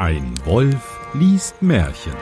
[0.00, 2.14] Ein Wolf liest Märchen.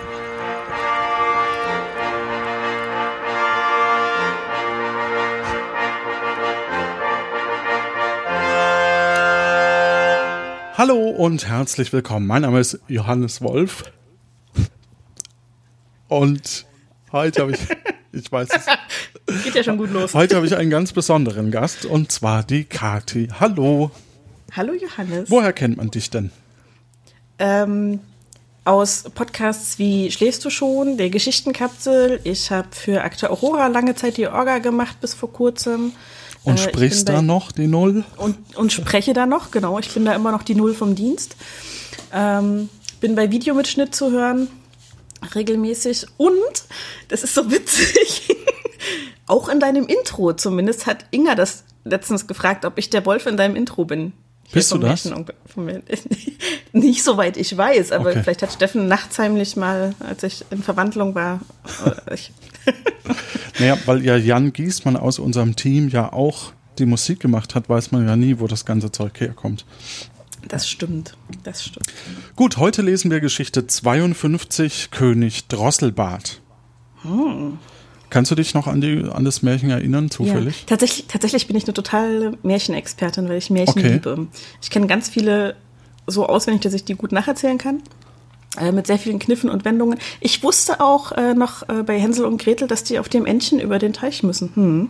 [10.77, 12.27] Hallo und herzlich willkommen.
[12.27, 13.85] Mein Name ist Johannes Wolf.
[16.09, 16.67] Und
[17.13, 17.61] heute habe ich,
[18.11, 18.67] ich weiß es.
[19.45, 20.15] Geht ja schon gut los.
[20.15, 23.29] Heute habe ich einen ganz besonderen Gast und zwar die Kati.
[23.39, 23.93] Hallo.
[24.51, 25.31] Hallo Johannes.
[25.31, 26.33] Woher kennt man dich denn?
[27.39, 28.01] Ähm,
[28.65, 32.21] aus Podcasts wie Schläfst du schon, der Geschichtenkapsel.
[32.25, 35.93] Ich habe für Akte Aurora lange Zeit die Orga gemacht bis vor kurzem.
[36.45, 38.05] Und Äh, ich sprichst da noch die Null?
[38.17, 39.79] Und, und spreche da noch, genau.
[39.79, 41.37] Ich bin da immer noch die Null vom Dienst.
[42.13, 42.69] Ähm,
[43.01, 44.49] bin bei Videomitschnitt zu hören,
[45.35, 46.07] regelmäßig.
[46.17, 46.65] Und,
[47.09, 48.37] das ist so witzig,
[49.27, 53.37] auch in deinem Intro zumindest hat Inga das letztens gefragt, ob ich der Wolf in
[53.37, 54.13] deinem Intro bin.
[54.51, 55.05] Hier Bist du das?
[55.57, 55.83] Mär-
[56.73, 58.23] Nicht soweit ich weiß, aber Okay.
[58.23, 61.41] vielleicht hat Steffen nachts heimlich mal, als ich in Verwandlung war,
[63.59, 67.91] Naja, weil ja Jan Giesmann aus unserem Team ja auch die Musik gemacht hat, weiß
[67.93, 69.65] man ja nie, wo das ganze Zeug herkommt.
[70.47, 71.87] das stimmt, das stimmt.
[72.37, 76.41] Gut, heute lesen wir Geschichte 52, König Drosselbart.
[77.03, 77.59] Hm.
[78.11, 80.61] Kannst du dich noch an, die, an das Märchen erinnern, zufällig?
[80.61, 83.93] Ja, tatsächlich, tatsächlich bin ich eine totale Märchenexpertin, weil ich Märchen Okay.
[83.95, 84.27] liebe.
[84.63, 85.57] Ich kenne ganz viele
[86.07, 87.83] so auswendig, dass ich die gut nacherzählen kann.
[88.59, 89.99] Äh, mit sehr vielen Kniffen und Wendungen.
[90.21, 93.61] Ich wusste auch äh, noch äh, bei Hänsel und Gretel, dass die auf dem Entchen
[93.61, 94.51] über den Teich müssen.
[94.55, 94.89] Hm.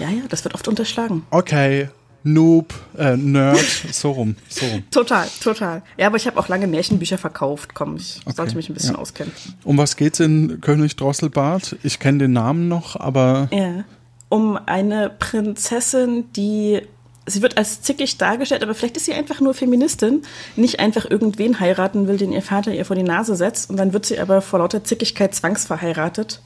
[0.00, 1.24] Ja, ja, das wird oft unterschlagen.
[1.30, 1.88] Okay,
[2.24, 3.58] Noob, äh, Nerd,
[3.92, 4.84] so rum, so rum.
[4.90, 5.82] Total, total.
[5.98, 7.74] Ja, aber ich habe auch lange Märchenbücher verkauft.
[7.74, 8.98] Komm, ich Okay, sollte mich ein bisschen ja.
[8.98, 9.32] auskennen.
[9.64, 11.76] Um was geht's in König Drosselbart?
[11.82, 13.84] Ich kenne den Namen noch, aber Ja.
[14.28, 16.80] Um eine Prinzessin, die.
[17.24, 20.22] Sie wird als zickig dargestellt, aber vielleicht ist sie einfach nur Feministin,
[20.56, 23.70] nicht einfach irgendwen heiraten will, den ihr Vater ihr vor die Nase setzt.
[23.70, 26.40] Und dann wird sie aber vor lauter Zickigkeit zwangsverheiratet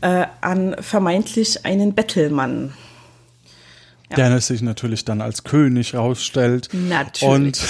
[0.00, 2.72] äh, an vermeintlich einen Bettelmann.
[4.16, 6.68] Der sich natürlich dann als König rausstellt.
[6.72, 7.28] Natürlich.
[7.28, 7.60] Und,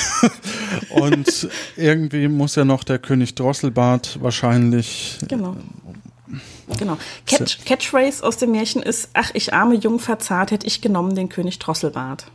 [0.90, 5.18] und irgendwie muss ja noch der König Drosselbart wahrscheinlich.
[5.28, 5.56] Genau.
[6.78, 6.96] Genau.
[7.26, 11.28] Catch, Catchphrase aus dem Märchen ist: Ach, ich arme Jungfer zart, hätte ich genommen den
[11.28, 12.26] König Drosselbart.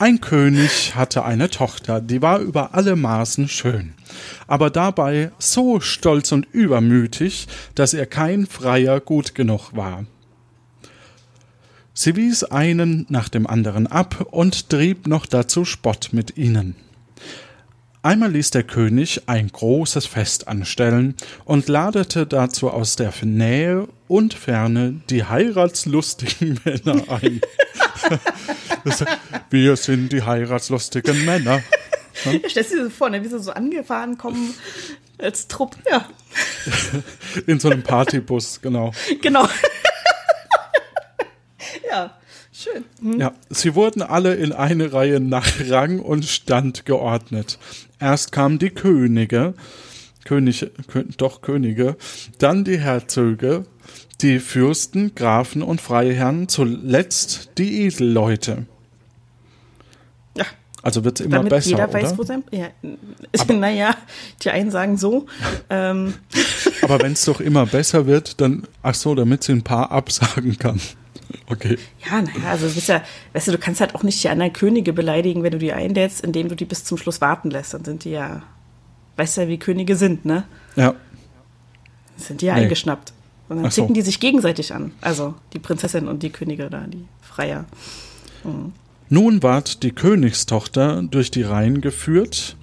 [0.00, 3.94] Ein König hatte eine Tochter, die war über alle Maßen schön,
[4.46, 10.04] aber dabei so stolz und übermütig, dass ihr kein Freier gut genug war.
[12.00, 16.76] Sie wies einen nach dem anderen ab und trieb noch dazu Spott mit ihnen.
[18.02, 24.32] Einmal ließ der König ein großes Fest anstellen und ladete dazu aus der Nähe und
[24.32, 27.40] Ferne die heiratslustigen Männer ein.
[29.50, 31.64] Wir sind die heiratslustigen Männer.
[32.24, 34.54] Ja, stellst du dir so vor, ne, wie sie so angefahren kommen
[35.18, 35.76] als Trupp.
[35.90, 36.08] Ja,
[37.48, 38.92] In so einem Partybus, genau.
[39.20, 39.48] genau.
[41.90, 42.16] Ja,
[42.52, 42.84] schön.
[43.00, 43.20] Hm.
[43.20, 47.58] Ja, sie wurden alle in eine Reihe nach Rang und Stand geordnet.
[48.00, 49.54] Erst kamen die Könige,
[50.24, 51.96] König, Kö, doch Könige,
[52.38, 53.64] dann die Herzöge,
[54.20, 58.66] die Fürsten, Grafen und Freiherren, zuletzt die Edelleute.
[60.36, 60.44] Ja,
[60.82, 62.02] Also wird's immer damit besser, jeder oder?
[62.02, 62.44] weiß, wo sein.
[62.50, 62.68] Ja,
[63.54, 63.94] naja,
[64.42, 65.26] die einen sagen so.
[65.70, 66.14] Ähm,
[66.82, 70.56] Aber wenn es doch immer besser wird, dann, ach so, damit sie ein paar absagen
[70.58, 70.80] kann.
[71.46, 71.78] Okay.
[72.06, 73.02] ja, naja, also du bist ja,
[73.32, 76.22] weißt du, du kannst halt auch nicht die anderen Könige beleidigen, wenn du die einlädst,
[76.24, 77.74] indem du die bis zum Schluss warten lässt.
[77.74, 78.42] Dann sind die ja,
[79.16, 80.44] weißt du ja, wie Könige sind, ne?
[80.76, 80.92] Ja.
[80.92, 80.98] Dann
[82.16, 82.62] sind die ja Nee.
[82.62, 83.12] eingeschnappt.
[83.48, 83.86] Und dann Ach so.
[83.88, 84.92] die sich gegenseitig an.
[85.00, 87.64] Also die Prinzessin und die Könige da, die Freier.
[89.08, 92.56] Nun ward die Königstochter durch die Reihen geführt,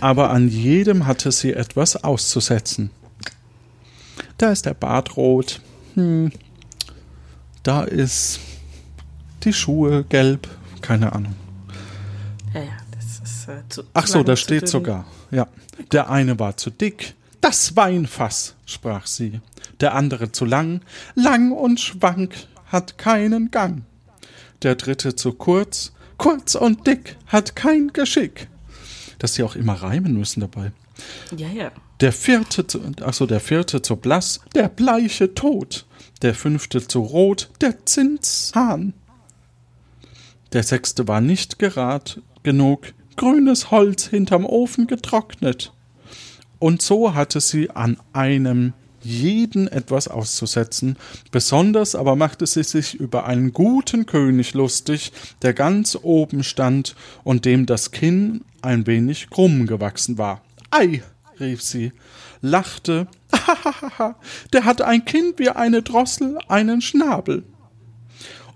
[0.00, 2.90] aber an jedem hatte sie etwas auszusetzen.
[4.38, 5.60] Da ist der Bart rot,
[5.94, 6.32] hm.
[7.62, 8.40] da ist
[9.44, 10.48] die Schuhe gelb,
[10.80, 11.34] keine Ahnung.
[12.54, 13.82] Ja, ja, das ist äh, zu.
[13.94, 14.68] Ach so, da steht dünn.
[14.68, 15.48] sogar, ja.
[15.90, 19.40] Der eine war zu dick, das Weinfass, sprach sie.
[19.80, 20.80] Der andere zu lang,
[21.14, 22.34] lang und schwank,
[22.66, 23.82] hat keinen Gang.
[24.62, 28.48] Der dritte zu kurz, kurz und dick, hat kein Geschick.
[29.18, 30.72] Dass sie auch immer reimen müssen dabei.
[31.36, 31.72] Ja, ja.
[32.02, 35.86] Der vierte zu, ach so, der vierte zu blass, der bleiche Tod.
[36.20, 38.92] Der fünfte zu rot, der Zinshahn.
[40.52, 45.72] Der sechste war nicht gerad genug, grünes Holz hinterm Ofen getrocknet.
[46.58, 50.96] Und so hatte sie an einem jeden etwas auszusetzen.
[51.30, 55.12] Besonders aber machte sie sich über einen guten König lustig,
[55.42, 60.42] der ganz oben stand und dem das Kinn ein wenig krumm gewachsen war.
[60.72, 61.02] Ei,
[61.42, 61.92] rief sie,
[62.40, 63.06] lachte,
[64.52, 67.44] der hat ein Kinn wie eine Drossel, einen Schnabel.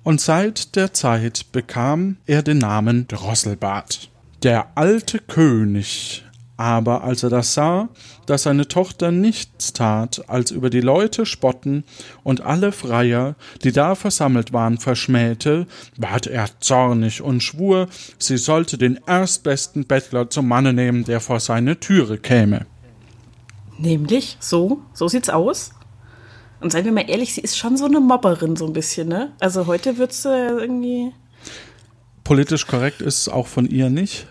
[0.02, 4.10] Und seit der Zeit bekam er den Namen Drosselbart.
[4.42, 7.88] Der alte König aber als er das sah,
[8.24, 11.84] dass seine Tochter nichts tat, als über die Leute spotten
[12.22, 15.66] und alle Freier, die da versammelt waren, verschmähte,
[15.96, 17.88] ward er zornig und schwur,
[18.18, 22.66] sie sollte den erstbesten Bettler zum Manne nehmen, der vor seine Türe käme.
[23.78, 25.70] Nämlich, so, so sieht's aus.
[26.60, 29.32] Und seien wir mal ehrlich, sie ist schon so eine Mobberin, so ein bisschen, ne?
[29.40, 31.12] Also heute würdest du irgendwie.
[32.24, 34.26] Politisch korrekt ist es auch von ihr nicht.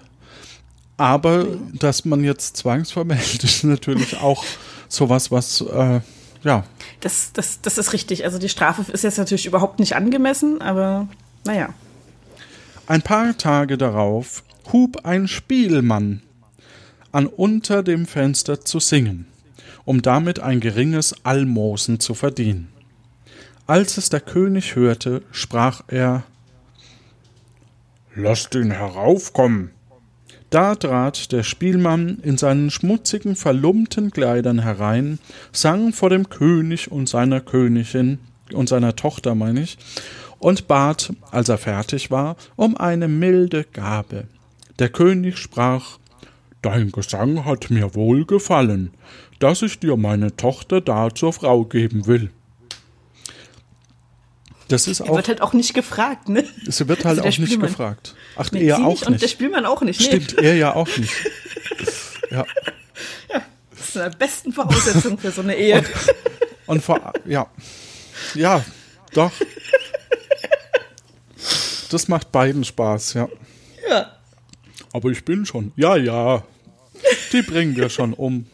[0.98, 4.44] Aber dass man jetzt zwangsvermeldet, ist natürlich auch
[4.88, 6.02] sowas, was, äh,
[6.44, 6.64] ja.
[7.02, 8.26] Das, das, das ist richtig.
[8.26, 11.08] Also die Strafe ist jetzt natürlich überhaupt nicht angemessen, aber
[11.44, 11.70] naja.
[12.88, 16.22] Ein paar Tage darauf hub ein Spielmann
[17.12, 19.28] an unter dem Fenster zu singen,
[19.86, 22.68] um damit ein geringes Almosen zu verdienen.
[23.68, 26.24] Als es der König hörte, sprach er
[28.16, 29.72] Lasst ihn heraufkommen.
[30.50, 35.20] Da trat der Spielmann in seinen schmutzigen, verlumpten Kleidern herein,
[35.52, 38.20] sang vor dem König und seiner Königin
[38.54, 39.78] und seiner Tochter, meine ich,
[40.40, 44.28] und bat, als er fertig war, um eine milde Gabe.
[44.80, 45.98] Der König sprach
[46.62, 48.92] Dein Gesang hat mir wohl gefallen,
[49.40, 52.32] dass ich dir meine Tochter da zur Frau geben will.
[54.68, 55.10] Das ist auch.
[55.10, 56.44] Er wird halt auch nicht gefragt, ne?
[56.66, 58.16] Sie wird halt also auch nicht gefragt.
[58.36, 59.08] Ach, nee, er auch nicht.
[59.08, 60.00] Und der Spielmann auch nicht.
[60.00, 60.06] Nee.
[60.08, 61.14] Stimmt, er ja auch nicht.
[62.32, 62.46] ja.
[63.32, 65.78] Ja, das ist eine besten Voraussetzung für so eine Ehe.
[65.78, 65.88] Und,
[66.68, 67.48] und vor, ja.
[68.34, 68.66] Ja,
[69.14, 69.32] doch.
[71.92, 73.30] Das macht beiden Spaß, ja.
[73.88, 74.12] Ja.
[74.92, 75.72] Aber ich bin schon.
[75.76, 76.44] Ja, ja.
[77.32, 78.48] Die bringen wir schon um.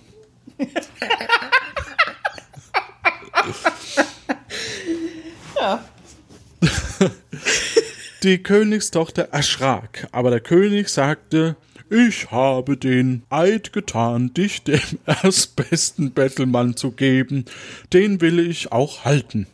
[8.24, 11.56] Die Königstochter erschrak, aber der König sagte,
[11.90, 17.46] ich habe den Eid getan, dich dem erstbesten Bettelmann zu geben,
[17.94, 19.48] den will ich auch halten.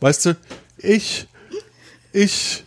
[0.00, 0.36] Weißt du,
[0.76, 1.26] ich,
[2.12, 2.64] ich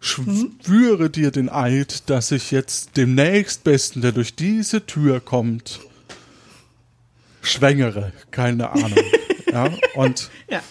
[0.00, 5.80] schwöre dir den Eid, dass ich jetzt dem nächstbesten, der durch diese Tür kommt,
[7.40, 8.98] schwängere, keine Ahnung.
[9.50, 10.62] ja, und ja.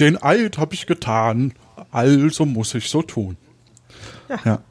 [0.00, 1.54] Den Eid habe ich getan,
[1.90, 3.36] also muss ich so tun.
[4.28, 4.40] Ja.
[4.44, 4.62] ja.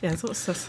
[0.00, 0.68] Ja, so ist das.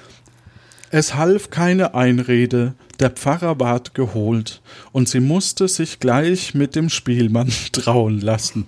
[0.91, 4.61] Es half keine Einrede, der Pfarrer ward geholt,
[4.91, 8.67] und sie musste sich gleich mit dem Spielmann trauen lassen.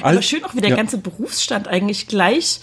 [0.00, 0.76] Aber schön auch, wie der ja.
[0.76, 2.60] ganze Berufsstand eigentlich gleich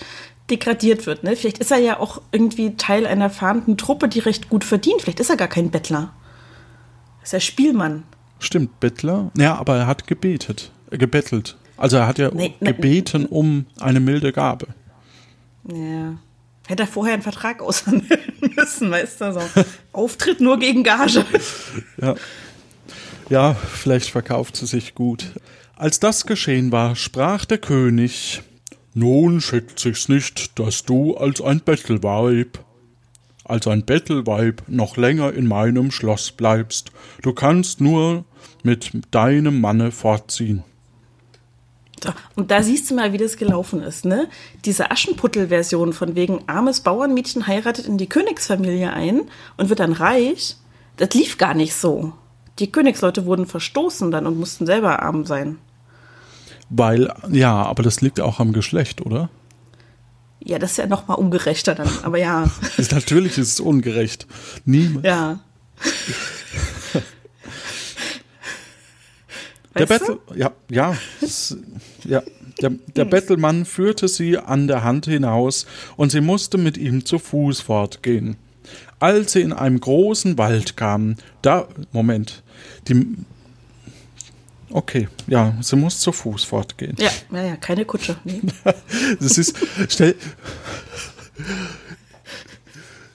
[0.50, 1.24] degradiert wird.
[1.24, 1.36] Ne?
[1.36, 5.02] Vielleicht ist er ja auch irgendwie Teil einer fahrenden Truppe, die recht gut verdient.
[5.02, 6.14] Vielleicht ist er gar kein Bettler.
[7.22, 8.04] Ist er Spielmann.
[8.40, 9.32] Stimmt, Bettler.
[9.38, 11.58] Ja, aber er hat gebetet gebettelt.
[11.78, 14.68] Also er hat ja nee, gebeten um eine milde Gabe.
[15.72, 16.18] Ja.
[16.68, 18.20] Hätte er vorher einen Vertrag aushandeln
[18.56, 19.42] müssen, weißt du, so.
[19.94, 21.26] Auftritt nur gegen Gage.
[22.02, 22.16] Ja.
[23.30, 25.34] Ja, vielleicht verkauft sie sich gut.
[25.76, 28.42] Als das geschehen war, sprach der König,
[28.94, 32.60] nun schickt sich's nicht, dass du als ein Bettelweib,
[33.44, 36.92] als ein Bettelweib noch länger in meinem Schloss bleibst.
[37.22, 38.24] Du kannst nur
[38.64, 40.64] mit deinem Manne fortziehen.
[42.36, 44.28] Und da siehst du mal, wie das gelaufen ist, ne?
[44.66, 49.22] Diese Aschenputtel-Version von wegen armes Bauernmädchen heiratet in die Königsfamilie ein
[49.58, 50.58] und wird dann reich,
[50.98, 52.14] das lief gar nicht so.
[52.60, 55.58] Die Königsleute wurden verstoßen dann und mussten selber arm sein.
[56.70, 59.30] Weil, ja, aber das liegt auch am Geschlecht, oder?
[60.44, 62.50] Ja, das ist ja noch mal ungerechter dann, aber ja.
[62.92, 64.28] Natürlich ist es ungerecht.
[64.66, 65.06] Niemand.
[65.06, 65.40] Ja.
[69.78, 70.98] Der Battle, ja, ja,
[72.04, 72.24] ja.
[72.62, 73.10] Der, der hm.
[73.10, 78.36] Bettelmann führte sie an der Hand hinaus und sie musste mit ihm zu Fuß fortgehen.
[79.00, 82.42] Als sie in einem großen Wald kamen, da, Moment,
[82.88, 83.16] die,
[84.72, 86.96] okay, ja, sie muss zu Fuß fortgehen.
[86.98, 88.16] Ja, ja, ja, keine Kutsche.
[88.24, 88.42] Nee.
[89.20, 89.56] das ist,
[89.88, 90.16] stell,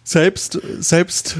[0.04, 1.36] selbst, selbst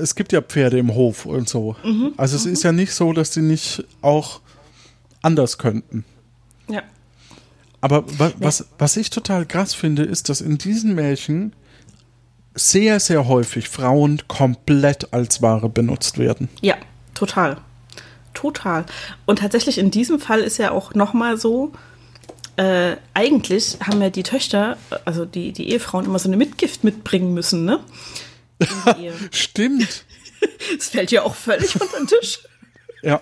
[0.00, 1.76] es gibt ja Pferde im Hof und so.
[1.84, 2.52] Mhm, also es mhm.
[2.52, 4.40] ist ja nicht so, dass die nicht auch
[5.22, 6.04] anders könnten.
[6.68, 6.82] Ja.
[7.80, 11.52] Aber wa was, was ich total krass finde, ist, dass in diesen Märchen
[12.54, 16.48] sehr, sehr häufig Frauen komplett als Ware benutzt werden.
[16.60, 16.76] Ja,
[17.14, 17.58] total.
[18.34, 18.84] Total.
[19.26, 21.72] Und tatsächlich in diesem Fall ist ja auch nochmal so,
[22.56, 27.32] äh, eigentlich haben ja die Töchter, also die, die Ehefrauen, immer so eine Mitgift mitbringen
[27.34, 27.80] müssen, ne?
[29.30, 30.04] Stimmt.
[30.76, 32.40] Das fällt ja auch völlig unter den Tisch.
[33.02, 33.20] Ja.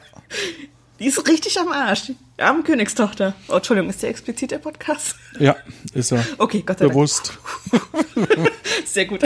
[0.98, 2.06] Die ist richtig am Arsch.
[2.06, 3.34] Die arme Königstochter.
[3.48, 5.16] Oh, Entschuldigung, ist der explizit der Podcast?
[5.38, 5.56] Ja,
[5.92, 6.24] ist er.
[6.38, 6.94] Okay, Gott sei Dank.
[6.94, 7.38] Bewusst.
[8.86, 9.20] Sehr gut.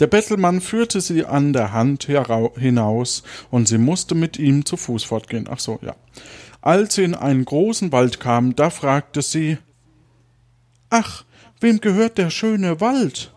[0.00, 2.08] Der Bettelmann führte sie an der Hand
[2.56, 5.46] hinaus und sie musste mit ihm zu Fuß fortgehen.
[5.48, 5.94] Ach so, ja.
[6.60, 9.58] Als sie in einen großen Wald kamen, da fragte sie:
[10.90, 11.24] Ach,
[11.60, 13.32] wem gehört der schöne Wald?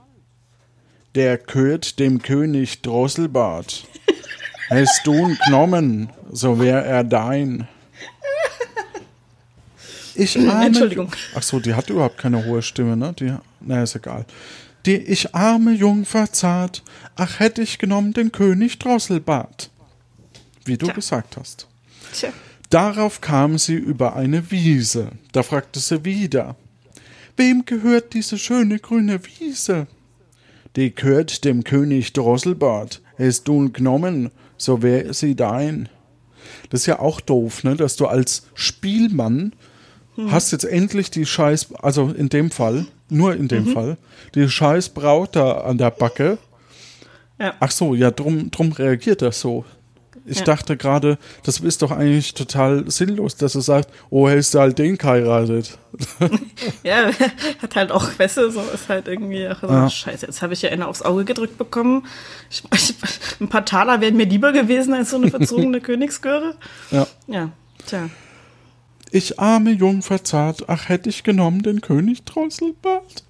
[1.15, 3.87] Der gehört dem König Drosselbart.
[4.69, 7.67] Hast du ihn genommen, so wär er dein.
[10.13, 11.11] Ich arme, Entschuldigung.
[11.35, 13.13] Ach so, die hat überhaupt keine hohe Stimme, ne?
[13.17, 14.25] Die, na, ist egal.
[14.85, 16.83] Die ich arme Jungfer zart,
[17.15, 19.71] ach hätte ich genommen den König Drosselbart.
[20.65, 20.95] Wie du Tja.
[20.95, 21.67] gesagt hast.
[22.13, 22.29] Tja.
[22.69, 25.11] Darauf kam sie über eine Wiese.
[25.31, 26.55] Da fragte sie wieder:
[27.37, 29.87] Wem gehört diese schöne grüne Wiese?
[30.75, 33.01] Die gehört dem König Drosselbart.
[33.17, 35.89] Hast du ihn genommen, so wär sie dein.
[36.69, 37.75] Das ist ja auch doof, ne?
[37.75, 39.53] Dass du als Spielmann
[40.27, 43.97] hast jetzt endlich die Scheiß, also in dem Fall, nur in dem Fall,
[44.33, 46.37] die Scheiß Braut da an der Backe.
[47.39, 47.53] Ja.
[47.59, 49.65] Ach so, ja, drum, drum reagiert das so.
[50.27, 50.45] Ich Ja.
[50.45, 54.79] dachte gerade, das ist doch eigentlich total sinnlos, dass er sagt, oh, hast du halt
[54.79, 55.77] den geheiratet.
[56.83, 57.09] Ja,
[57.61, 59.89] hat halt auch Wässe, so ist halt irgendwie, ach, so, Ja.
[59.89, 62.05] scheiße, jetzt habe ich ja eine aufs Auge gedrückt bekommen.
[62.49, 62.95] Ich, ich,
[63.39, 66.55] ein paar Taler wären mir lieber gewesen als so eine verzogene Königsgöre.
[66.91, 67.07] Ja.
[67.27, 67.49] Ja,
[67.85, 68.09] tja.
[69.11, 73.23] Ich arme Jungfer zart, ach hätte ich genommen den König Drosselbart.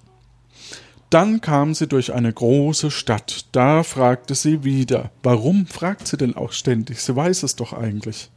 [1.10, 3.46] Dann kam sie durch eine große Stadt.
[3.52, 5.10] Da fragte sie wieder.
[5.22, 7.00] Warum fragt sie denn auch ständig?
[7.00, 8.30] Sie weiß es doch eigentlich.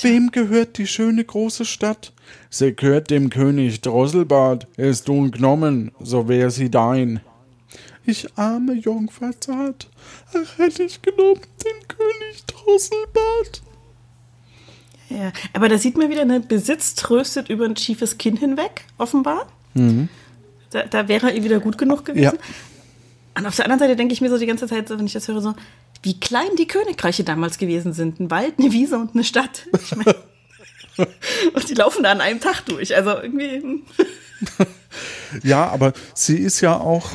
[0.00, 2.12] Wem gehört die schöne große Stadt?
[2.48, 4.66] Sie gehört dem König Drosselbart.
[4.76, 7.20] Ist du genommen, so wär sie dein.
[8.04, 9.88] Ich arme Jungfer zart,
[10.34, 13.62] ach hätte ich genommen den König Drosselbart.
[15.08, 19.46] Ja, aber da sieht man wieder, ne, Besitz tröstet über ein schiefes Kinn hinweg, offenbar.
[20.72, 22.38] Da, da wäre er wieder gut genug gewesen.
[22.38, 23.38] Ja.
[23.38, 25.28] Und auf der anderen Seite denke ich mir so die ganze Zeit, wenn ich das
[25.28, 25.54] höre, so,
[26.02, 28.20] wie klein die Königreiche damals gewesen sind.
[28.20, 29.66] Ein Wald, eine Wiese und eine Stadt.
[29.82, 30.14] Ich mein,
[31.54, 32.94] und die laufen da an einem Tag durch.
[32.94, 33.62] Also irgendwie.
[33.62, 33.82] hm.
[35.42, 37.10] Ja, aber sie ist ja auch.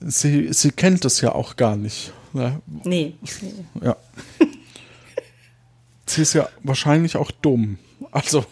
[0.00, 2.12] Sie, sie kennt es ja auch gar nicht.
[2.32, 2.60] Ne?
[2.84, 3.14] Nee.
[3.42, 3.54] nee.
[3.82, 3.96] Ja.
[6.06, 7.78] sie ist ja wahrscheinlich auch dumm.
[8.10, 8.44] Also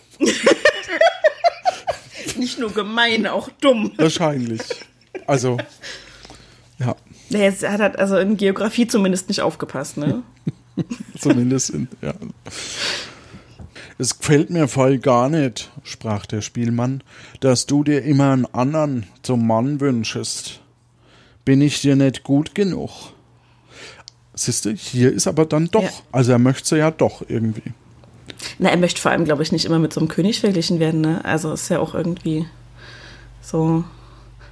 [2.39, 3.93] Nicht nur gemein, auch dumm.
[3.97, 4.63] wahrscheinlich.
[5.27, 5.59] Also,
[6.79, 6.95] ja,
[7.31, 10.23] Der hat halt also in Geografie zumindest nicht aufgepasst, ne?
[11.19, 11.89] zumindest in.
[12.01, 12.15] Ja.
[13.99, 17.03] Es gefällt mir voll gar nicht, sprach der Spielmann,
[17.41, 20.61] dass du dir immer einen anderen zum Mann wünschest.
[21.45, 22.91] Bin ich dir nicht gut genug?
[24.35, 25.83] Siehste, hier ist aber dann doch.
[25.83, 25.91] Ja.
[26.13, 27.73] Also er möchte ja doch irgendwie.
[28.59, 31.01] Na, er möchte vor allem, glaube ich, nicht immer mit so einem König verglichen werden,
[31.01, 31.25] ne?
[31.25, 32.47] Also ist ja auch irgendwie
[33.43, 33.85] so,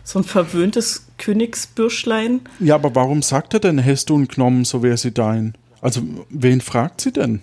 [0.04, 2.40] so ein verwöhntes Königsbürschlein.
[2.60, 5.54] Ja, aber warum sagt er denn, hast du ihn genommen, so wäre sie dein?
[5.80, 7.42] Also, wen fragt sie denn?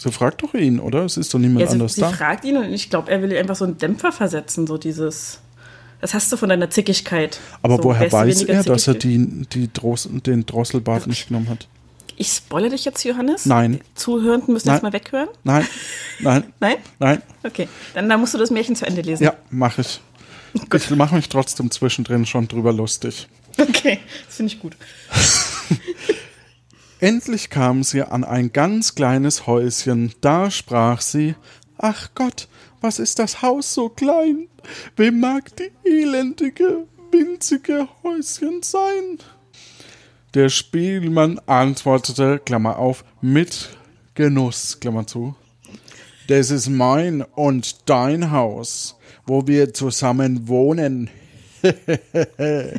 [0.00, 1.04] Sie fragt doch ihn, oder?
[1.04, 2.10] Es ist doch niemand Ja, sie, anders sie da.
[2.10, 5.40] fragt ihn und ich glaube, er will ihr einfach so einen Dämpfer versetzen, so dieses.
[6.00, 7.38] Das hast du von deiner Zickigkeit.
[7.60, 11.68] Aber so, woher weiß er, dass er die, die Dross, den Drosselbart nicht genommen hat?
[12.20, 13.46] Ich spoilere dich jetzt, Johannes?
[13.46, 13.80] Nein.
[13.82, 14.76] Die Zuhörenden müssen Nein.
[14.76, 15.30] jetzt mal weghören.
[15.42, 15.66] Nein,
[16.18, 16.76] nein, Nein?
[16.98, 17.22] nein.
[17.42, 17.66] Okay.
[17.94, 19.24] Dann, dann musst du das Märchen zu Ende lesen.
[19.24, 20.02] Ja, mache ich.
[20.74, 23.26] Ich mache mich trotzdem zwischendrin schon drüber lustig.
[23.56, 24.00] Okay.
[24.26, 24.76] Das finde ich gut.
[27.00, 30.12] Endlich kam sie an ein ganz kleines Häuschen.
[30.20, 31.36] Da sprach sie:
[31.78, 32.48] Ach Gott,
[32.82, 34.48] was ist das Haus so klein?
[34.94, 39.20] Wem mag die elendige, winzige Häuschen sein?
[40.34, 43.70] Der Spielmann antwortete, Klammer auf, mit
[44.14, 45.34] Genuss, Klammer zu.
[46.28, 48.96] Das ist mein und dein Haus,
[49.26, 51.10] wo wir zusammen wohnen.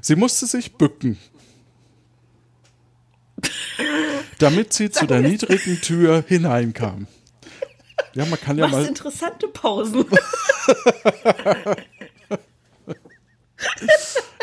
[0.00, 1.18] sie musste sich bücken,
[4.38, 7.08] damit sie zu der niedrigen Tür hineinkam.
[8.14, 8.86] Ja, man kann ja Was mal.
[8.86, 10.06] interessante Pausen.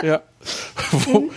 [0.04, 0.22] Ja.
[0.92, 1.32] Wo,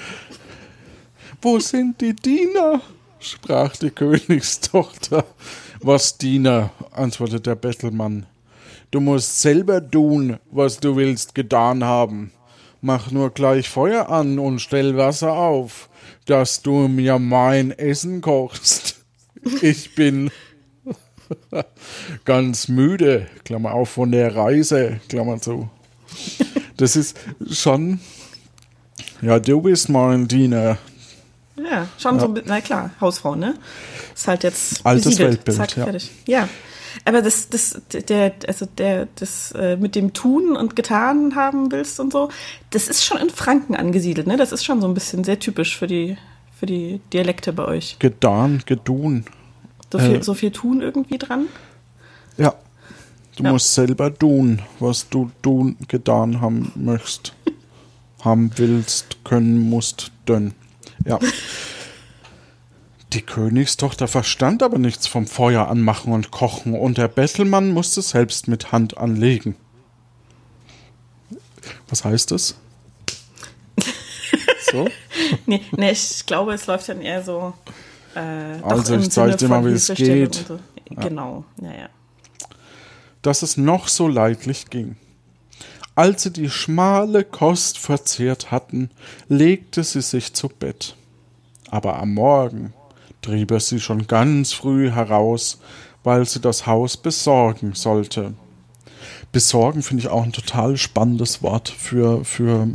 [1.42, 2.80] wo sind die Diener?
[3.21, 5.25] sprach die Königstochter.
[5.80, 6.71] Was Diener?
[6.92, 8.26] antwortete der Bettelmann.
[8.90, 12.33] Du musst selber tun, was du willst getan haben.
[12.80, 15.88] mach nur gleich Feuer an und stell Wasser auf,
[16.26, 18.97] dass du mir mein Essen kochst.
[19.62, 20.30] Ich bin
[22.25, 25.68] ganz müde, Klammer auf, von der Reise, Klammer zu.
[26.76, 27.18] Das ist
[27.50, 28.00] schon,
[29.21, 30.78] ja, du bist mein Diener.
[31.59, 33.55] Ja, schon so ein bisschen, na klar, Hausfrau, ne?
[34.15, 35.31] Ist halt jetzt Altes besiedelt.
[35.31, 35.85] Weltbild, Zack, ja.
[35.85, 36.11] fertig.
[36.27, 36.49] Ja.
[37.05, 42.00] Aber das, das, der, also der, das äh, mit dem Tun und getan haben willst
[42.00, 42.29] und so,
[42.71, 44.37] das ist schon in Franken angesiedelt, ne?
[44.37, 46.17] Das ist schon so ein bisschen sehr typisch für die,
[46.59, 47.97] für die Dialekte bei euch.
[47.99, 49.25] Gedan, gedun.
[49.93, 50.23] So viel, Äh.
[50.23, 51.47] so viel tun irgendwie dran.
[52.37, 52.55] Ja.
[53.37, 53.53] Du Ja.
[53.53, 57.35] musst selber tun, was du tun, getan haben möchtest.
[58.25, 60.53] haben willst, können musst, dünn.
[61.05, 61.19] Ja.
[63.12, 68.49] Die Königstochter verstand aber nichts vom Feuer anmachen und kochen und der Bettelmann musste selbst
[68.49, 69.57] mit Hand anlegen.
[71.88, 72.57] Was heißt das?
[74.71, 74.87] So?
[75.47, 77.55] Nee, nee, ich glaube, es läuft dann eher so.
[78.14, 78.21] Äh,
[78.62, 80.35] Also, ich zeig Sinne dir mal, wie es geht.
[80.35, 80.59] So.
[80.90, 81.88] Genau, ja, ja.
[83.23, 84.97] dass es noch so leidlich ging.
[85.99, 88.88] Als sie die schmale Kost verzehrt hatten,
[89.28, 90.95] legte sie sich zu Bett.
[91.73, 92.73] Aber am Morgen
[93.21, 95.59] trieb er sie schon ganz früh heraus,
[96.05, 98.35] weil sie das Haus besorgen sollte.
[99.33, 102.69] Besorgen finde ich auch ein total spannendes Wort für, für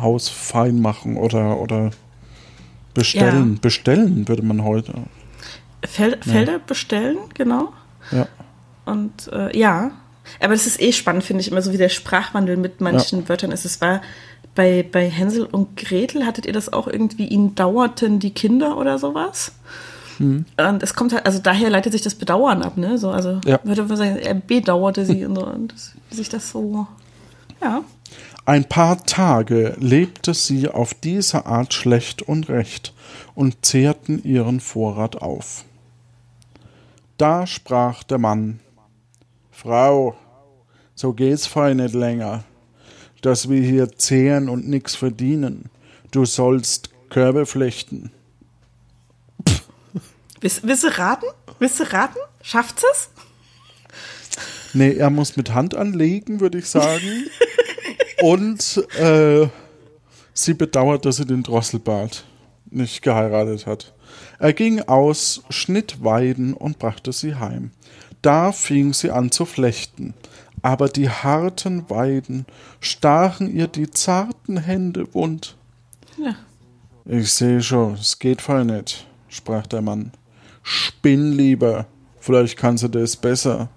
[0.00, 1.90] Haus fein machen oder, oder
[2.94, 3.56] bestellen.
[3.56, 3.60] Ja.
[3.60, 4.94] Bestellen würde man heute.
[5.84, 7.74] Fel Felder bestellen, genau.
[8.10, 8.26] Ja.
[8.86, 9.90] Und äh, ja,
[10.40, 13.52] aber das ist eh spannend, finde ich, immer so wie der Sprachwandel mit manchen Wörtern
[13.52, 13.64] ist.
[13.64, 14.02] Es war
[14.54, 18.98] bei, bei Hänsel und Gretel, hattet ihr das auch irgendwie, ihnen dauerten die Kinder oder
[18.98, 19.52] sowas?
[20.18, 20.44] Hm.
[20.56, 22.98] Und es kommt halt, also daher leitet sich das Bedauern ab, ne?
[22.98, 23.60] So, also Ja.
[23.62, 25.46] würde man sagen, er bedauerte sie und so.
[25.46, 26.86] Und das, sich das so,
[27.62, 27.82] ja.
[28.44, 32.94] Ein paar Tage lebte sie auf diese Art schlecht und recht
[33.34, 35.64] und zehrten ihren Vorrat auf.
[37.18, 38.60] Da sprach der Mann
[39.60, 40.16] Frau,
[40.94, 42.44] so geht's fein nicht länger,
[43.22, 45.68] dass wir hier zehren und nix verdienen.
[46.12, 48.12] Du sollst Körbe flechten.
[50.40, 51.26] Willst, willst du raten?
[51.58, 52.20] Willst du raten?
[52.40, 53.10] Schafft es?
[54.74, 57.26] Nee, er muss mit Hand anlegen, würde ich sagen.
[58.22, 59.48] Und äh,
[60.34, 62.24] sie bedauert, dass sie den Drosselbart
[62.70, 63.92] nicht geheiratet hat.
[64.38, 67.72] Er ging aus, schnitt Weiden und brachte sie heim.
[68.22, 70.14] Da fing sie an zu flechten,
[70.62, 72.46] aber die harten Weiden
[72.80, 75.56] stachen ihr die zarten Hände wund.
[76.16, 76.34] Ja.
[77.04, 80.12] Ich sehe schon, es geht voll nicht, sprach der Mann.
[80.62, 81.86] Spinn lieber,
[82.20, 83.68] vielleicht kannst du das besser.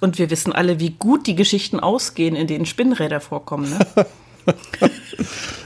[0.00, 4.06] Und wir wissen alle, wie gut die Geschichten ausgehen, in denen Spinnräder vorkommen, ne?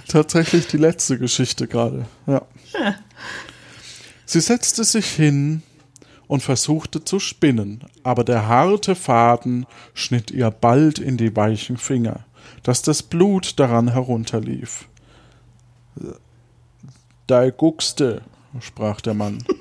[0.09, 2.07] Tatsächlich die letzte Geschichte gerade.
[2.27, 2.43] Ja.
[4.25, 5.63] Sie setzte sich hin
[6.31, 12.21] und versuchte zu spinnen, aber der harte Faden schnitt ihr bald in die weichen Finger,
[12.63, 14.89] dass das Blut daran herunterlief.
[17.27, 18.23] Da guckste,
[18.61, 19.43] sprach der Mann.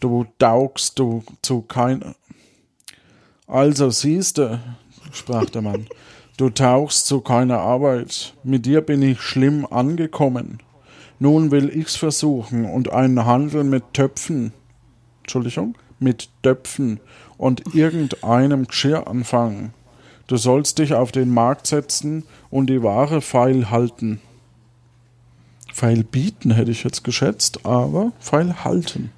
[0.00, 2.14] Du daugst du zu keiner.
[3.48, 4.60] Also siehste,
[5.10, 5.86] sprach der Mann,
[6.36, 8.34] du tauchst zu keiner Arbeit.
[8.44, 10.58] Mit dir bin ich schlimm angekommen.
[11.18, 14.52] Nun will ich's versuchen und einen Handel mit Töpfen,
[15.28, 17.00] Entschuldigung, mit Töpfen
[17.36, 19.74] und irgendeinem Geschirr anfangen.
[20.26, 24.22] Du sollst dich auf den Markt setzen und die Ware feil halten.
[25.70, 29.12] Feil bieten hätte ich jetzt geschätzt, aber feil halten.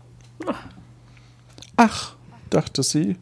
[1.76, 2.14] Ach,
[2.50, 3.16] dachte sie,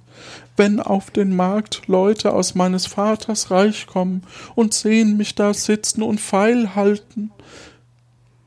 [0.57, 4.23] wenn auf den Markt Leute aus meines Vaters Reich kommen
[4.55, 7.33] und sehen mich da sitzen und feil halten,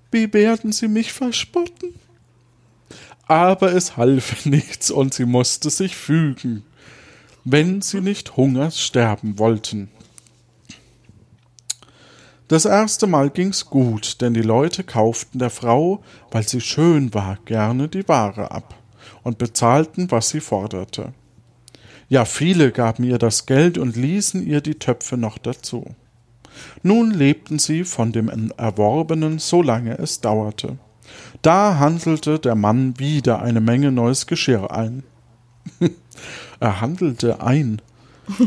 [0.10, 1.93] wie werden sie mich verspotten?
[3.32, 6.65] Aber es half nichts und sie musste sich fügen,
[7.46, 9.89] wenn sie nicht Hungers sterben wollten.
[12.50, 17.38] Das erste Mal ging's gut, denn die Leute kauften der Frau, weil sie schön war,
[17.46, 18.76] gerne die Ware ab
[19.24, 21.13] und bezahlten, was sie forderte.
[22.10, 25.86] Ja, viele gaben ihr das Geld und ließen ihr die Töpfe noch dazu.
[26.84, 30.78] Nun lebten sie von dem Erworbenen, solange es dauerte.
[31.41, 35.04] Da handelte der Mann wieder eine Menge neues Geschirr ein.
[36.60, 37.82] er handelte ein.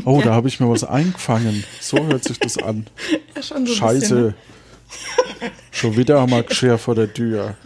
[0.05, 1.65] Oh, da habe ich mir was eingefangen.
[1.81, 2.87] So hört sich das an.
[3.35, 3.99] Ja, schon so Scheiße.
[4.01, 4.35] Bisschen, ne?
[5.73, 7.57] Schon wieder haben wir Geschirr vor der Tür.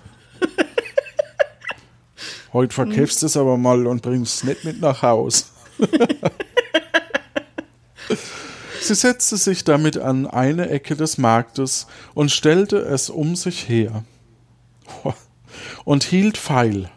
[2.54, 5.52] Heute verkaufst du es aber mal und bringst es nicht mit nach Haus.
[8.80, 14.02] Sie setzte sich damit an eine Ecke des Marktes und stellte es um sich her.
[15.84, 16.90] Und hielt feil.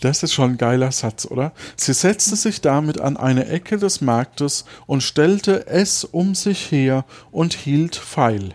[0.00, 1.52] Das ist schon ein geiler Satz, oder?
[1.76, 7.04] Sie setzte sich damit an eine Ecke des Marktes und stellte es um sich her
[7.30, 8.54] und hielt feil.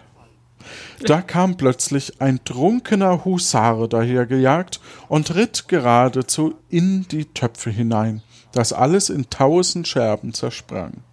[1.05, 8.73] Da kam plötzlich ein trunkener Husare dahergejagt und ritt geradezu in die Töpfe hinein, dass
[8.73, 11.03] alles in tausend Scherben zersprang.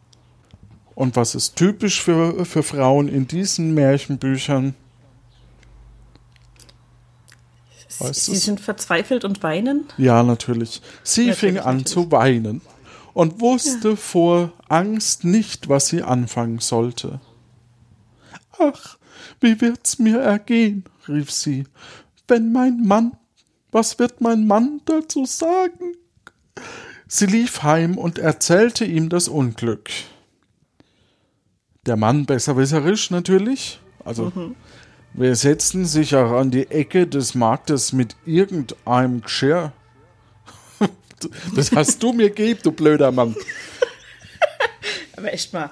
[0.94, 4.74] Und was ist typisch für, für Frauen in diesen Märchenbüchern?
[7.98, 9.84] Weißt Sie sind verzweifelt und weinen?
[9.98, 10.80] Ja, natürlich.
[11.02, 11.86] Sie natürlich, fing an natürlich.
[11.86, 12.60] zu weinen
[13.14, 13.96] und wusste ja.
[13.96, 17.20] vor Angst nicht, was sie anfangen sollte.
[18.58, 18.96] Ach,
[19.40, 20.84] wie wird's mir ergehen?
[21.08, 21.64] rief sie.
[22.28, 23.12] Wenn mein Mann,
[23.70, 25.96] was wird mein Mann dazu sagen?
[27.06, 29.90] Sie lief heim und erzählte ihm das Unglück.
[31.84, 34.54] Der Mann besserwisserisch natürlich, also mhm.
[35.14, 39.72] Wir setzten sich auch an die Ecke des Marktes mit irgendeinem Geschirr.
[41.54, 43.36] Das hast du mir gegeben, du blöder Mann.
[45.16, 45.70] Aber echt mal.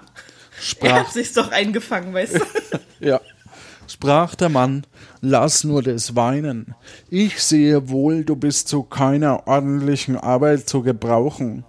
[0.60, 2.40] Sprach, er hat sich's doch eingefangen, weißt du?
[3.00, 3.20] ja.
[3.88, 4.86] Sprach der Mann,
[5.20, 6.74] lass nur das Weinen.
[7.08, 11.64] Ich sehe wohl, du bist zu keiner ordentlichen Arbeit zu gebrauchen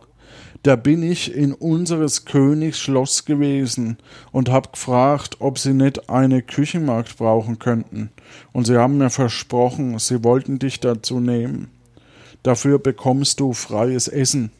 [0.63, 3.97] da bin ich in unseres Königs Schloss gewesen
[4.31, 8.11] und hab gefragt, ob sie nicht eine Küchenmagd brauchen könnten,
[8.53, 11.69] und sie haben mir versprochen, sie wollten dich dazu nehmen.
[12.43, 14.51] Dafür bekommst du freies Essen.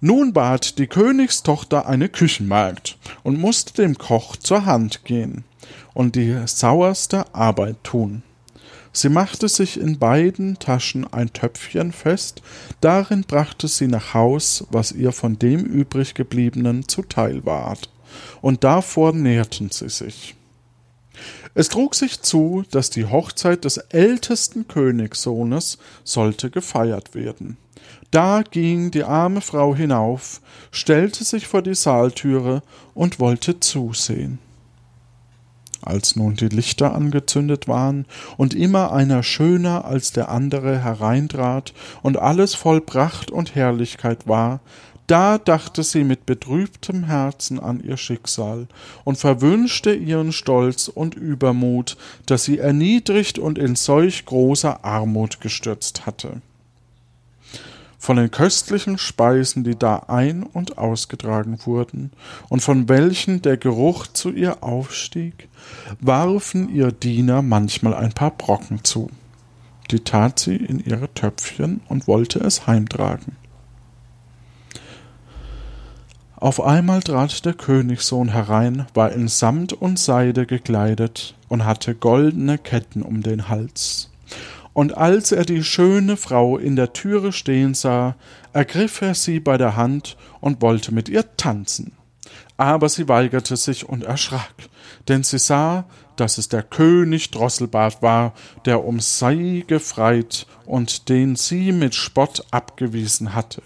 [0.00, 5.44] Nun bat die Königstochter eine Küchenmagd und musste dem Koch zur Hand gehen
[5.92, 8.22] und die sauerste Arbeit tun.
[8.92, 12.42] Sie machte sich in beiden Taschen ein Töpfchen fest,
[12.80, 17.90] darin brachte sie nach Haus, was ihr von dem übrig gebliebenen zuteil ward,
[18.40, 20.34] und davor nährten sie sich.
[21.54, 27.56] Es trug sich zu, dass die Hochzeit des ältesten Königssohnes sollte gefeiert werden.
[28.10, 32.62] Da ging die arme Frau hinauf, stellte sich vor die Saaltüre
[32.94, 34.38] und wollte zusehen.
[35.82, 38.04] Als nun die Lichter angezündet waren
[38.36, 44.60] und immer einer schöner als der andere hereintrat und alles voll Pracht und Herrlichkeit war,
[45.06, 48.66] da dachte sie mit betrübtem Herzen an ihr Schicksal
[49.04, 56.04] und verwünschte ihren Stolz und Übermut, dass sie erniedrigt und in solch großer Armut gestürzt
[56.04, 56.42] hatte
[57.98, 62.12] von den köstlichen Speisen, die da ein- und ausgetragen wurden,
[62.48, 65.48] und von welchen der Geruch zu ihr aufstieg,
[66.00, 69.10] warfen ihr Diener manchmal ein paar Brocken zu.
[69.90, 73.36] Die tat sie in ihre Töpfchen und wollte es heimtragen.
[76.36, 82.58] Auf einmal trat der Königssohn herein, war in Samt und Seide gekleidet und hatte goldene
[82.58, 84.10] Ketten um den Hals
[84.78, 88.14] und als er die schöne Frau in der Türe stehen sah,
[88.52, 91.94] ergriff er sie bei der Hand und wollte mit ihr tanzen.
[92.56, 94.54] Aber sie weigerte sich und erschrak,
[95.08, 98.34] denn sie sah, dass es der König Drosselbart war,
[98.66, 103.62] der um sie gefreit und den sie mit Spott abgewiesen hatte.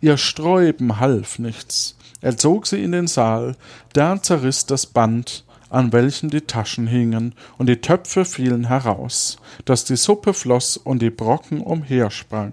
[0.00, 1.96] Ihr Sträuben half nichts.
[2.20, 3.56] Er zog sie in den Saal,
[3.92, 9.84] da zerriß das Band, an welchen die Taschen hingen, und die Töpfe fielen heraus, dass
[9.84, 12.52] die Suppe floß und die Brocken umhersprang.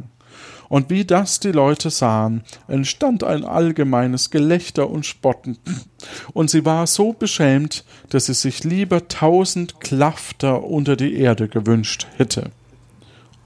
[0.68, 5.58] Und wie das die Leute sahen, entstand ein allgemeines Gelächter und Spotten,
[6.34, 12.08] und sie war so beschämt, dass sie sich lieber tausend Klafter unter die Erde gewünscht
[12.18, 12.52] hätte.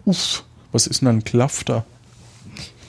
[0.06, 1.86] Uff, was ist denn ein Klafter?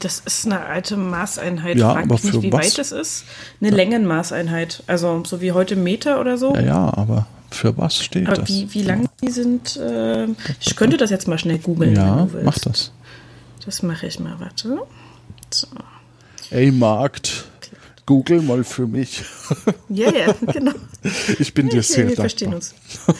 [0.01, 1.77] Das ist eine alte Maßeinheit.
[1.77, 2.67] Ja, Frag aber für nicht, wie was?
[2.67, 3.25] weit es ist.
[3.61, 3.77] Eine ja.
[3.77, 4.83] Längenmaßeinheit.
[4.87, 6.55] Also so wie heute Meter oder so.
[6.55, 8.49] Ja, ja aber für was steht aber das?
[8.49, 9.77] Wie, wie lang die sind.
[9.77, 10.29] Äh,
[10.61, 11.95] ich könnte das jetzt mal schnell googeln.
[11.95, 12.93] Ja, mach das.
[13.65, 14.37] Das mache ich mal.
[14.39, 14.79] Warte.
[15.51, 15.67] So.
[16.51, 17.45] Ey, Markt.
[18.07, 19.23] Google mal für mich.
[19.89, 20.73] Ja, ja, genau.
[21.39, 22.23] Ich bin dir sehr Wir dankbar.
[22.25, 22.75] verstehen uns.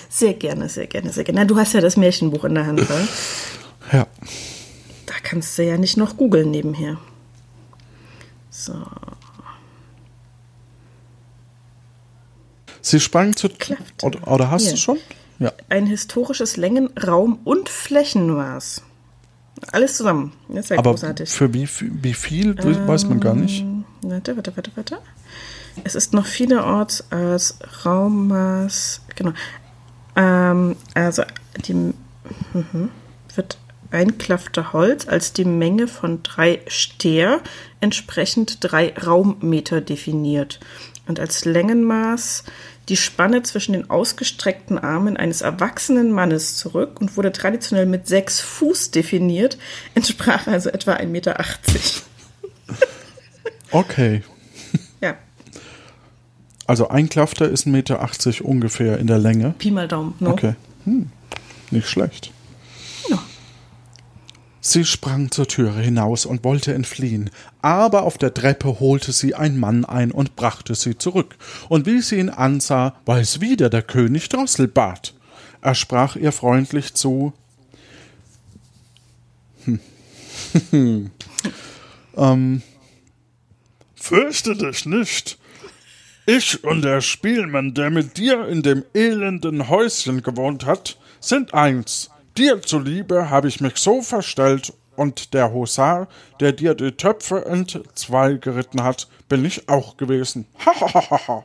[0.09, 1.41] Sehr gerne, sehr gerne, sehr gerne.
[1.41, 3.09] Na, du hast ja das Märchenbuch in der Hand, oder?
[3.93, 4.07] Ja
[5.31, 6.99] kannst du ja nicht noch googeln nebenher.
[8.51, 8.75] So.
[12.83, 13.49] Sie sprang zu.
[14.03, 14.73] Oder, oder hast Hier.
[14.73, 14.99] du schon?
[15.39, 15.53] Ja.
[15.69, 18.83] Ein historisches Längen-, Raum- und Flächenmaß.
[19.71, 20.33] Alles zusammen.
[20.49, 21.31] Das ist ja Aber großartig.
[21.31, 23.65] Für wie, wie viel ähm, weiß man gar nicht.
[24.03, 24.99] Warte, warte, warte, warte.
[25.85, 29.03] Es ist noch vielerorts als Raummaß.
[29.15, 29.33] Genau.
[30.17, 31.23] Ähm, also
[31.65, 32.91] die mhm,
[33.37, 33.59] wird
[33.91, 37.41] einklaffte Holz als die Menge von drei Steer,
[37.81, 40.61] entsprechend drei Raummeter definiert
[41.07, 42.45] und als Längenmaß
[42.89, 48.41] die Spanne zwischen den ausgestreckten Armen eines erwachsenen Mannes zurück und wurde traditionell mit sechs
[48.41, 49.59] Fuß definiert,
[49.95, 51.45] entsprach also etwa 1,80 Meter.
[53.73, 54.25] Okay.
[55.01, 55.15] Ja,
[56.67, 59.55] Also ein Klafter ist 1,80 Meter ungefähr in der Länge.
[59.59, 60.15] Pi mal Daumen.
[60.19, 60.29] Ne?
[60.29, 60.55] Okay.
[60.85, 61.11] Hm.
[61.71, 62.33] Nicht schlecht.
[64.61, 67.31] Sie sprang zur Türe hinaus und wollte entfliehen,
[67.63, 71.37] aber auf der Treppe holte sie ein Mann ein und brachte sie zurück,
[71.69, 75.15] und wie sie ihn ansah, war es wieder der König Drosselbart.
[75.63, 77.33] Er sprach ihr freundlich zu
[79.65, 79.81] hm.
[82.17, 82.63] ähm,
[83.95, 85.39] Fürchte dich nicht.
[86.27, 92.11] Ich und der Spielmann, der mit dir in dem elenden Häuschen gewohnt hat, sind eins.
[92.37, 96.09] Dir zuliebe habe ich mich so verstellt, und der Husar,
[96.41, 100.45] der dir die Töpfe entzwei geritten hat, bin ich auch gewesen.
[100.59, 101.43] Hahaha.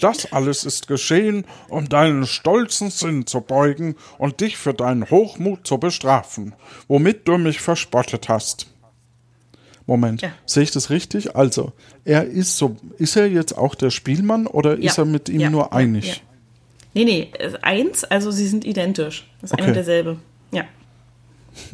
[0.00, 5.66] das alles ist geschehen, um deinen stolzen Sinn zu beugen und dich für deinen Hochmut
[5.66, 6.54] zu bestrafen,
[6.86, 8.68] womit du mich verspottet hast.
[9.84, 10.30] Moment, Ja.
[10.46, 11.34] sehe ich das richtig?
[11.34, 11.72] Also,
[12.04, 15.50] er ist so, ist er jetzt auch der Spielmann oder ist er mit ihm ja,
[15.50, 16.22] nur ja, einig?
[16.94, 19.26] Nee, nee, eins, also sie sind identisch.
[19.40, 19.62] Das ist Okay.
[19.62, 20.18] ein und derselbe.
[20.52, 20.64] Ja.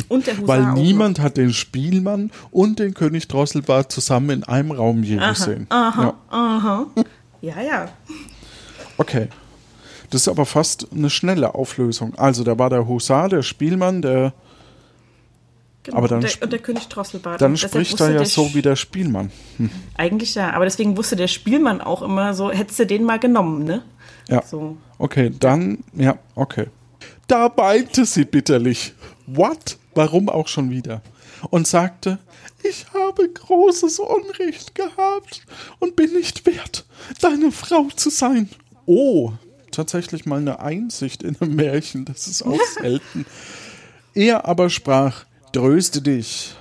[0.09, 4.70] Und der Husar Weil niemand hat den Spielmann und den König Drosselbart zusammen in einem
[4.72, 5.66] Raum je gesehen.
[5.70, 6.14] Ja.
[6.31, 6.87] noch.
[7.40, 7.88] Ja, ja.
[8.96, 9.28] Okay.
[10.11, 12.14] Das ist aber fast eine schnelle Auflösung.
[12.16, 14.33] Also, da war der Husar, der Spielmann, der
[15.85, 15.97] Genau.
[15.97, 17.41] Aber dann und, der, und der König Drosselbart.
[17.41, 19.31] dann spricht er ja so wie der Spielmann.
[19.97, 23.64] Eigentlich ja, aber deswegen wusste der Spielmann auch immer so, hättest du den mal genommen,
[23.64, 23.83] ne?
[24.29, 24.43] Ja.
[24.43, 24.77] So.
[24.99, 26.67] Okay, dann, ja, okay.
[27.27, 28.95] Da weinte sie bitterlich.
[29.27, 29.79] What?
[29.95, 31.03] Warum auch schon wieder?
[31.51, 32.19] Und sagte,
[32.62, 35.43] ich habe großes Unrecht gehabt
[35.79, 36.87] und bin nicht wert,
[37.21, 38.49] deine Frau zu sein.
[38.87, 39.33] Oh,
[39.71, 43.27] tatsächlich mal eine Einsicht in einem Märchen, das ist auch selten.
[44.14, 46.55] Er aber sprach, tröste dich.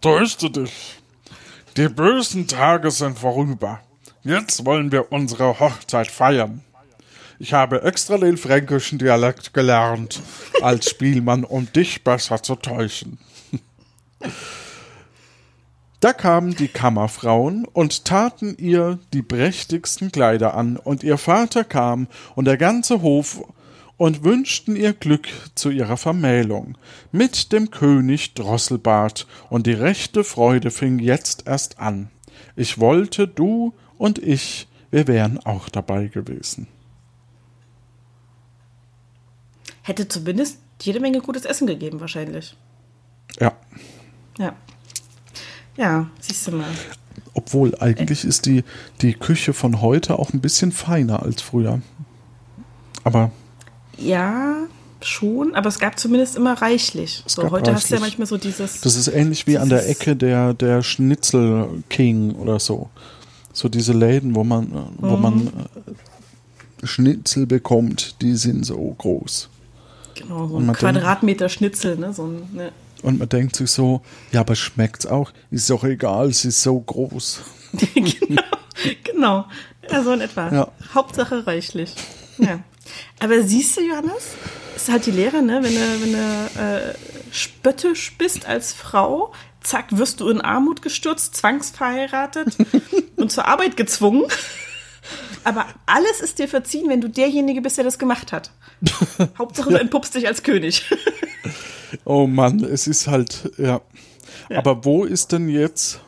[0.00, 0.98] Tröste dich.
[1.76, 3.80] Die bösen Tage sind vorüber.
[4.24, 6.62] Jetzt wollen wir unsere Hochzeit feiern.
[7.38, 10.20] Ich habe extra den fränkischen Dialekt gelernt
[10.60, 13.18] als Spielmann, um dich besser zu täuschen.
[16.00, 22.06] Da kamen die Kammerfrauen und taten ihr die prächtigsten Kleider an, und ihr Vater kam
[22.34, 23.42] und der ganze Hof
[23.98, 26.78] und wünschten ihr Glück zu ihrer Vermählung
[27.12, 32.08] mit dem König Drosselbart, und die rechte Freude fing jetzt erst an.
[32.56, 36.68] Ich wollte, du und ich, wir wären auch dabei gewesen.
[39.82, 42.56] Hätte zumindest jede Menge gutes Essen gegeben, wahrscheinlich.
[43.40, 43.52] Ja.
[44.38, 44.54] Ja.
[45.76, 46.70] Ja, siehst du mal.
[47.34, 48.64] Obwohl, eigentlich ist die,
[49.00, 51.80] die Küche von heute auch ein bisschen feiner als früher.
[53.04, 53.32] Aber
[53.98, 54.56] Ja,
[55.00, 57.22] schon, aber es gab zumindest immer reichlich.
[57.26, 58.18] Es So, heute hast du ja reichlich.
[58.18, 58.80] manchmal so dieses.
[58.80, 62.88] das ist ähnlich wie an der Ecke der, der Schnitzel King oder so.
[63.52, 65.22] So diese Läden, wo man, wo Mhm.
[65.22, 65.46] man
[66.82, 69.48] äh, Schnitzel bekommt, die sind so groß.
[70.14, 72.12] genau, so ein man denkt- Quadratmeter Schnitzel, ne?
[72.12, 72.72] So ein, ne.
[73.02, 74.00] Und man denkt sich so,
[74.32, 75.30] ja, aber schmeckt's auch?
[75.52, 77.40] Ist doch egal, es ist so groß.
[77.94, 78.42] genau,
[79.04, 79.44] genau.
[79.90, 80.52] Ja, so in etwa.
[80.52, 80.68] Ja.
[80.94, 81.94] Hauptsache reichlich.
[82.38, 82.60] Ja.
[83.20, 84.34] Aber siehst du, Johannes,
[84.76, 85.62] ist halt die Lehre, ne?
[85.62, 86.94] Wenn du, wenn du äh,
[87.32, 92.56] spöttisch bist als Frau, zack, wirst du in Armut gestürzt, zwangsverheiratet
[93.16, 94.24] und zur Arbeit gezwungen.
[95.44, 98.50] Aber alles ist dir verziehen, wenn du derjenige bist, der das gemacht hat.
[99.38, 100.84] Hauptsache, du entpuppst dich als König.
[102.04, 103.80] Oh Mann, es ist halt, ja.
[104.54, 106.00] Aber wo ist denn jetzt,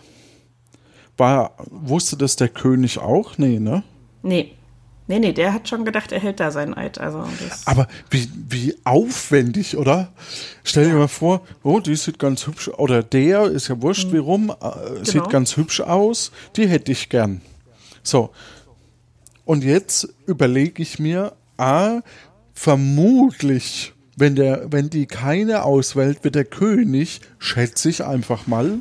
[1.17, 3.39] war, wusste das der König auch?
[3.39, 3.83] Nee, ne?
[4.23, 4.55] nee.
[5.11, 7.01] Nee, nee, der hat schon gedacht, er hält da seinen Eid.
[7.01, 7.27] Also
[7.65, 10.13] Aber wie, wie aufwendig, oder?
[10.63, 14.19] Stell dir mal vor, oh, die sieht ganz hübsch, oder der, ist ja wurscht, wie
[14.19, 15.27] rum, äh, sieht Genau.
[15.29, 17.41] ganz hübsch aus, die hätte ich gern.
[18.05, 18.31] So.
[19.45, 22.03] Und jetzt überlege ich mir, ah,
[22.55, 28.79] vermutlich, wenn, der, wenn die keine auswählt, wird der König, schätze ich einfach mal,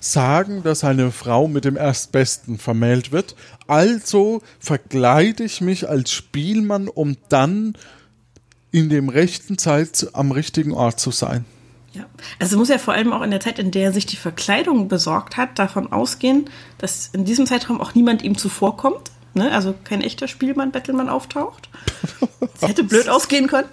[0.00, 3.34] sagen, dass seine Frau mit dem Erstbesten vermählt wird.
[3.66, 7.74] Also verkleide ich mich als Spielmann, um dann
[8.70, 11.44] in dem rechten Zeit am richtigen Ort zu sein.
[11.92, 12.04] Ja.
[12.38, 14.88] Also muss ja vor allem auch in der Zeit, in der er sich die Verkleidung
[14.88, 19.10] besorgt hat, davon ausgehen, dass in diesem Zeitraum auch niemand ihm zuvorkommt.
[19.34, 19.50] Ne?
[19.52, 21.68] Also kein echter Spielmann, Bettelmann auftaucht.
[22.40, 23.68] Das hätte blöd ausgehen können.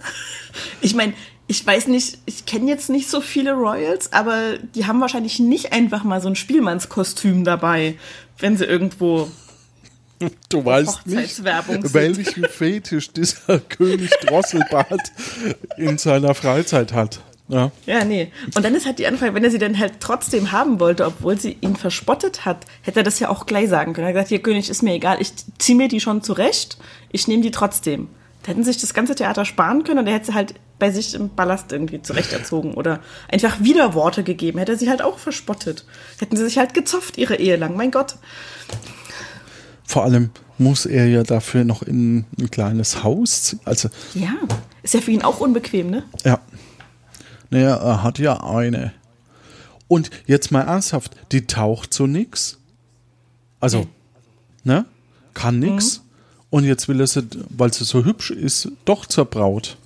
[0.82, 1.14] Ich meine,
[1.48, 5.74] ich weiß nicht, ich kenne jetzt nicht so viele Royals, aber die haben wahrscheinlich nicht
[5.74, 7.98] einfach mal so ein Spielmannskostüm dabei,
[8.38, 9.30] wenn sie irgendwo
[10.50, 15.14] Du weißt nicht, welchen Fetisch dieser König Drosselbart
[15.78, 17.22] in seiner Freizeit hat.
[17.50, 17.72] Ja.
[17.88, 18.32] ja, nee.
[18.56, 21.40] Und dann ist halt die Anfrage, wenn er sie dann halt trotzdem haben wollte, obwohl
[21.40, 24.06] sie ihn verspottet hat, hätte er das ja auch gleich sagen können.
[24.06, 26.78] Er hat gesagt, hier König, ist mir egal, ich ziehe mir die schon zurecht,
[27.12, 28.08] ich nehme die trotzdem.
[28.44, 31.14] Da hätten sich das ganze Theater sparen können und er hätte sie halt bei sich
[31.16, 34.60] im Ballast irgendwie zurechterzogen oder einfach Widerworte gegeben.
[34.60, 35.86] Hätte er sie halt auch verspottet.
[36.20, 37.76] Hätten sie sich halt gezofft, ihre Ehe lang.
[37.76, 38.16] Mein Gott.
[39.84, 43.60] Vor allem muss er ja dafür noch in ein kleines Haus ziehen.
[43.66, 44.36] Also, ja,
[44.84, 46.04] ist ja für ihn auch unbequem, ne?
[46.24, 46.40] Ja.
[47.50, 48.94] Naja, er hat ja eine.
[49.88, 52.60] Und jetzt mal ernsthaft, die taucht so nix.
[53.60, 53.88] Also,
[54.64, 54.86] ne?
[55.34, 56.00] Kann nix.
[56.00, 56.04] Mhm.
[56.52, 59.78] Und jetzt will er sie, weil sie so hübsch ist, doch zur Braut.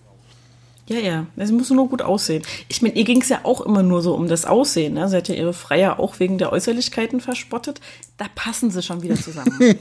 [0.88, 2.44] Ja, ja, sie muss nur gut aussehen.
[2.68, 4.96] Ich meine, ihr ging es ja auch immer nur so um das Aussehen.
[4.96, 5.08] Ne?
[5.08, 7.80] Sie hat ja ihre Freier auch wegen der Äußerlichkeiten verspottet.
[8.18, 9.58] Da passen sie schon wieder zusammen.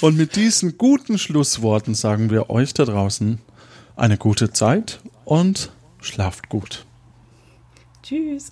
[0.00, 3.38] Und mit diesen guten Schlussworten sagen wir euch da draußen
[3.94, 5.70] eine gute Zeit und
[6.06, 6.84] schlaft gut.
[8.02, 8.50] Tschüss.